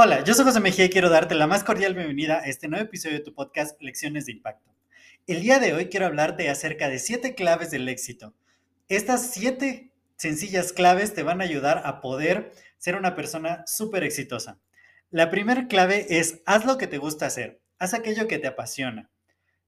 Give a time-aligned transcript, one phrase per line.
[0.00, 2.84] Hola, yo soy José Mejía y quiero darte la más cordial bienvenida a este nuevo
[2.84, 4.72] episodio de tu podcast Lecciones de Impacto.
[5.26, 8.32] El día de hoy quiero hablarte acerca de siete claves del éxito.
[8.88, 14.60] Estas siete sencillas claves te van a ayudar a poder ser una persona súper exitosa.
[15.10, 19.10] La primera clave es haz lo que te gusta hacer, haz aquello que te apasiona.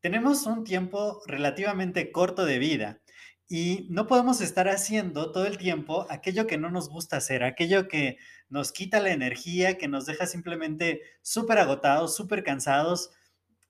[0.00, 3.00] Tenemos un tiempo relativamente corto de vida
[3.48, 7.86] y no podemos estar haciendo todo el tiempo aquello que no nos gusta hacer, aquello
[7.86, 13.10] que nos quita la energía, que nos deja simplemente súper agotados, súper cansados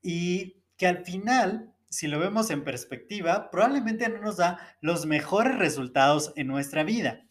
[0.01, 5.57] y que al final, si lo vemos en perspectiva, probablemente no nos da los mejores
[5.57, 7.23] resultados en nuestra vida.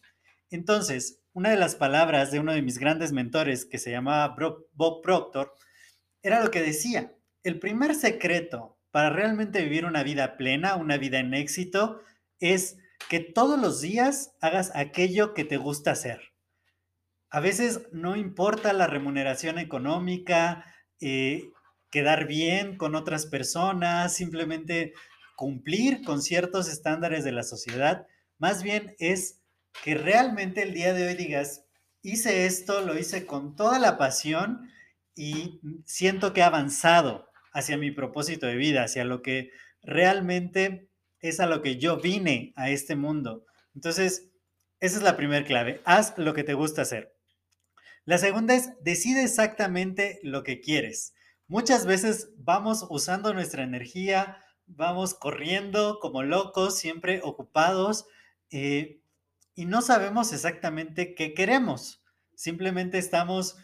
[0.49, 4.35] Entonces, una de las palabras de uno de mis grandes mentores, que se llamaba
[4.73, 5.53] Bob Proctor,
[6.23, 11.19] era lo que decía, el primer secreto para realmente vivir una vida plena, una vida
[11.19, 12.01] en éxito,
[12.39, 12.77] es
[13.09, 16.33] que todos los días hagas aquello que te gusta hacer.
[17.29, 20.65] A veces no importa la remuneración económica,
[21.01, 21.49] eh,
[21.91, 24.93] quedar bien con otras personas, simplemente
[25.35, 28.07] cumplir con ciertos estándares de la sociedad.
[28.37, 29.41] Más bien es
[29.83, 31.65] que realmente el día de hoy digas,
[32.01, 34.69] hice esto, lo hice con toda la pasión
[35.15, 40.89] y siento que he avanzado hacia mi propósito de vida, hacia lo que realmente
[41.27, 43.45] es a lo que yo vine a este mundo.
[43.75, 44.29] Entonces,
[44.79, 45.81] esa es la primera clave.
[45.85, 47.15] Haz lo que te gusta hacer.
[48.05, 51.13] La segunda es, decide exactamente lo que quieres.
[51.47, 58.05] Muchas veces vamos usando nuestra energía, vamos corriendo como locos, siempre ocupados,
[58.51, 59.01] eh,
[59.55, 62.03] y no sabemos exactamente qué queremos.
[62.35, 63.57] Simplemente estamos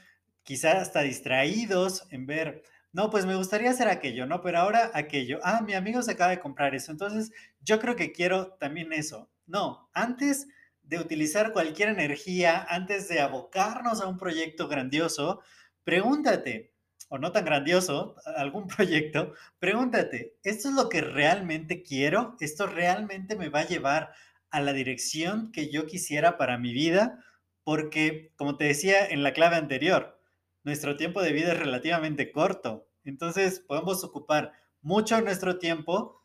[0.44, 2.64] quizás hasta distraídos en ver
[2.94, 4.42] no, pues me gustaría hacer aquello, ¿no?
[4.42, 5.40] Pero ahora aquello.
[5.44, 7.32] Ah, mi amigo se acaba de comprar eso, entonces
[7.62, 9.32] yo creo que quiero también eso.
[9.48, 10.48] No, antes
[10.84, 15.42] de utilizar cualquier energía, antes de abocarnos a un proyecto grandioso,
[15.84, 16.74] pregúntate,
[17.10, 22.36] o no tan grandioso, algún proyecto, pregúntate, ¿esto es lo que realmente quiero?
[22.40, 24.14] ¿Esto realmente me va a llevar
[24.52, 27.24] a la dirección que yo quisiera para mi vida?
[27.64, 30.20] Porque, como te decía en la clave anterior,
[30.64, 32.88] nuestro tiempo de vida es relativamente corto.
[33.04, 36.22] Entonces podemos ocupar mucho nuestro tiempo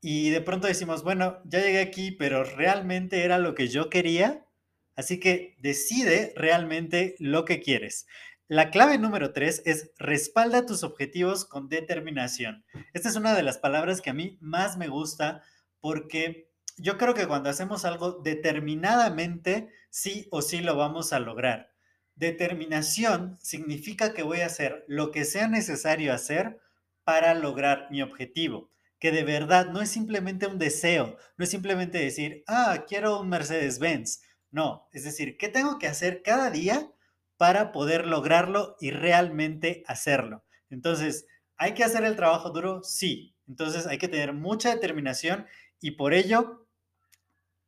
[0.00, 4.46] y de pronto decimos, bueno, ya llegué aquí, pero realmente era lo que yo quería.
[4.94, 8.06] Así que decide realmente lo que quieres.
[8.48, 12.64] La clave número tres es respalda tus objetivos con determinación.
[12.94, 15.42] Esta es una de las palabras que a mí más me gusta
[15.80, 21.72] porque yo creo que cuando hacemos algo determinadamente, sí o sí lo vamos a lograr.
[22.18, 26.60] Determinación significa que voy a hacer lo que sea necesario hacer
[27.04, 31.98] para lograr mi objetivo, que de verdad no es simplemente un deseo, no es simplemente
[31.98, 34.22] decir, ah, quiero un Mercedes-Benz.
[34.50, 36.90] No, es decir, ¿qué tengo que hacer cada día
[37.36, 40.44] para poder lograrlo y realmente hacerlo?
[40.70, 41.24] Entonces,
[41.56, 42.82] ¿hay que hacer el trabajo duro?
[42.82, 43.36] Sí.
[43.46, 45.46] Entonces, hay que tener mucha determinación
[45.80, 46.66] y por ello,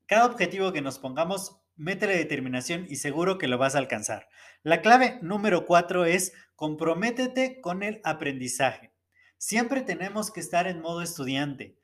[0.06, 4.28] cada objetivo que nos pongamos métele determinación y seguro que lo vas a alcanzar.
[4.62, 8.92] La clave número cuatro es comprométete con el aprendizaje.
[9.38, 11.78] Siempre tenemos que estar en modo estudiante.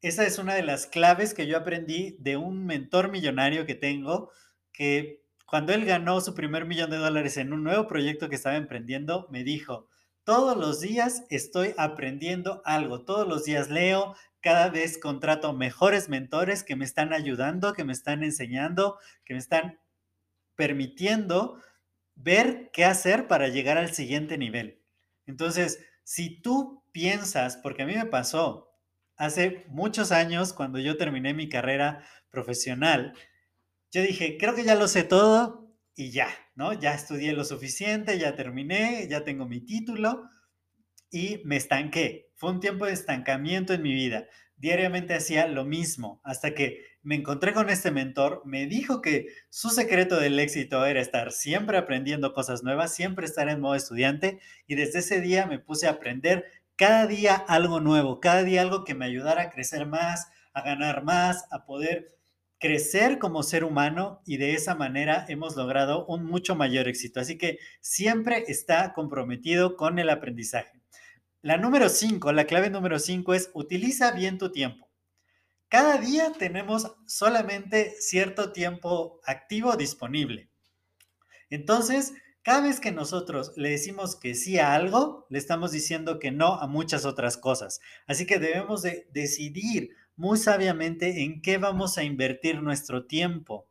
[0.00, 4.32] Esa es una de las claves que yo aprendí de un mentor millonario que tengo,
[4.72, 8.56] que cuando él ganó su primer millón de dólares en un nuevo proyecto que estaba
[8.56, 9.88] emprendiendo, me dijo,
[10.24, 16.64] todos los días estoy aprendiendo algo, todos los días leo, cada vez contrato mejores mentores
[16.64, 19.78] que me están ayudando, que me están enseñando, que me están
[20.56, 21.62] permitiendo
[22.16, 24.82] ver qué hacer para llegar al siguiente nivel.
[25.26, 28.72] Entonces, si tú piensas, porque a mí me pasó
[29.16, 33.12] hace muchos años cuando yo terminé mi carrera profesional,
[33.92, 36.72] yo dije, creo que ya lo sé todo y ya, ¿no?
[36.72, 40.28] Ya estudié lo suficiente, ya terminé, ya tengo mi título
[41.10, 42.30] y me estanqué.
[42.34, 44.26] Fue un tiempo de estancamiento en mi vida.
[44.56, 49.70] Diariamente hacía lo mismo hasta que me encontré con este mentor, me dijo que su
[49.70, 54.74] secreto del éxito era estar siempre aprendiendo cosas nuevas, siempre estar en modo estudiante y
[54.74, 58.94] desde ese día me puse a aprender cada día algo nuevo, cada día algo que
[58.94, 62.16] me ayudara a crecer más, a ganar más, a poder
[62.58, 67.20] crecer como ser humano y de esa manera hemos logrado un mucho mayor éxito.
[67.20, 70.80] Así que siempre está comprometido con el aprendizaje.
[71.46, 74.90] La número 5, la clave número 5 es utiliza bien tu tiempo.
[75.68, 80.50] Cada día tenemos solamente cierto tiempo activo disponible.
[81.48, 86.32] Entonces, cada vez que nosotros le decimos que sí a algo, le estamos diciendo que
[86.32, 87.78] no a muchas otras cosas.
[88.08, 93.68] Así que debemos de decidir muy sabiamente en qué vamos a invertir nuestro tiempo.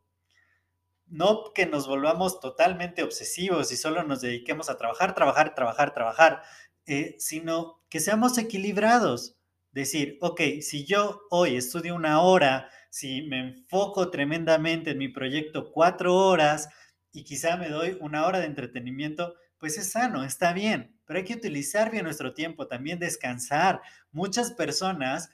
[1.07, 6.41] No que nos volvamos totalmente obsesivos y solo nos dediquemos a trabajar, trabajar, trabajar, trabajar,
[6.85, 9.37] eh, sino que seamos equilibrados.
[9.71, 15.71] Decir, ok, si yo hoy estudio una hora, si me enfoco tremendamente en mi proyecto
[15.71, 16.69] cuatro horas,
[17.11, 21.25] y quizá me doy una hora de entretenimiento, pues es sano, está bien, pero hay
[21.25, 23.81] que utilizar bien nuestro tiempo, también descansar.
[24.11, 25.29] Muchas personas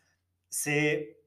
[0.49, 1.17] se,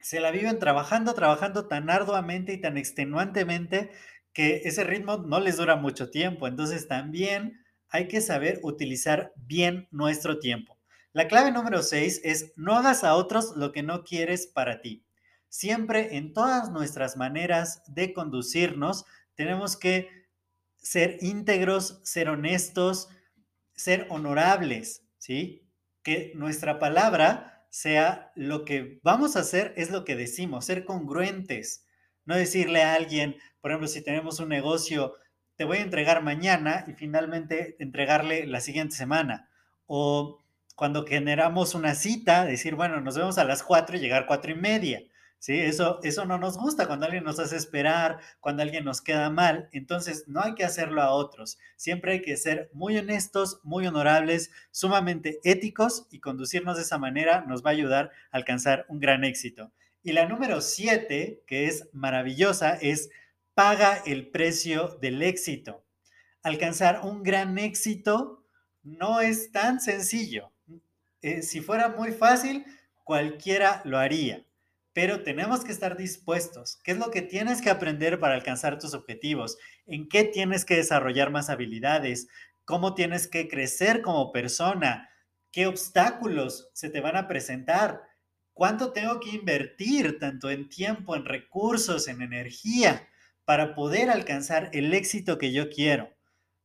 [0.00, 3.90] se la viven trabajando, trabajando tan arduamente y tan extenuantemente
[4.32, 6.46] que ese ritmo no les dura mucho tiempo.
[6.46, 7.61] Entonces también
[7.92, 10.78] hay que saber utilizar bien nuestro tiempo.
[11.12, 15.04] La clave número 6 es no hagas a otros lo que no quieres para ti.
[15.50, 19.04] Siempre en todas nuestras maneras de conducirnos
[19.34, 20.08] tenemos que
[20.78, 23.10] ser íntegros, ser honestos,
[23.74, 25.68] ser honorables, ¿sí?
[26.02, 31.84] Que nuestra palabra sea lo que vamos a hacer, es lo que decimos, ser congruentes.
[32.24, 35.14] No decirle a alguien, por ejemplo, si tenemos un negocio,
[35.62, 39.48] te voy a entregar mañana y finalmente entregarle la siguiente semana.
[39.86, 40.42] O
[40.74, 44.56] cuando generamos una cita, decir, bueno, nos vemos a las cuatro y llegar cuatro y
[44.56, 45.04] media.
[45.38, 45.56] ¿sí?
[45.60, 49.68] Eso, eso no nos gusta cuando alguien nos hace esperar, cuando alguien nos queda mal.
[49.70, 51.60] Entonces, no hay que hacerlo a otros.
[51.76, 57.42] Siempre hay que ser muy honestos, muy honorables, sumamente éticos y conducirnos de esa manera
[57.42, 59.70] nos va a ayudar a alcanzar un gran éxito.
[60.02, 63.10] Y la número siete, que es maravillosa, es
[63.54, 65.84] paga el precio del éxito.
[66.42, 68.44] Alcanzar un gran éxito
[68.82, 70.52] no es tan sencillo.
[71.20, 72.64] Eh, si fuera muy fácil,
[73.04, 74.44] cualquiera lo haría
[74.92, 76.78] pero tenemos que estar dispuestos.
[76.84, 79.56] ¿Qué es lo que tienes que aprender para alcanzar tus objetivos?
[79.86, 82.28] ¿En qué tienes que desarrollar más habilidades?
[82.64, 85.08] ¿Cómo tienes que crecer como persona?
[85.50, 88.02] ¿Qué obstáculos se te van a presentar?
[88.52, 93.08] ¿Cuánto tengo que invertir tanto en tiempo, en recursos, en energía
[93.52, 96.08] para poder alcanzar el éxito que yo quiero?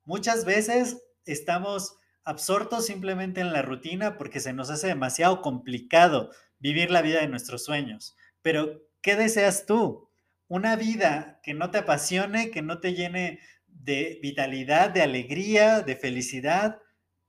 [0.05, 6.89] Muchas veces estamos absortos simplemente en la rutina porque se nos hace demasiado complicado vivir
[6.89, 8.15] la vida de nuestros sueños.
[8.41, 10.09] Pero, ¿qué deseas tú?
[10.47, 15.97] Una vida que no te apasione, que no te llene de vitalidad, de alegría, de
[15.97, 16.79] felicidad,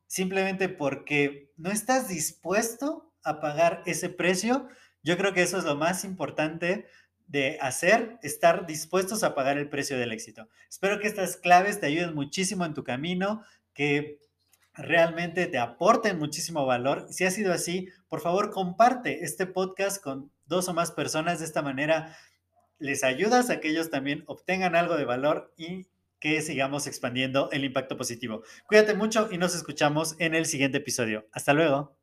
[0.06, 4.68] simplemente porque no estás dispuesto a pagar ese precio.
[5.02, 6.86] Yo creo que eso es lo más importante
[7.28, 10.48] de hacer, estar dispuestos a pagar el precio del éxito.
[10.68, 13.42] Espero que estas claves te ayuden muchísimo en tu camino,
[13.74, 14.18] que
[14.72, 17.06] realmente te aporten muchísimo valor.
[17.10, 21.38] Si ha sido así, por favor comparte este podcast con dos o más personas.
[21.38, 22.16] De esta manera
[22.78, 25.86] les ayudas a que ellos también obtengan algo de valor y
[26.20, 28.42] que sigamos expandiendo el impacto positivo.
[28.66, 31.28] Cuídate mucho y nos escuchamos en el siguiente episodio.
[31.32, 31.97] Hasta luego.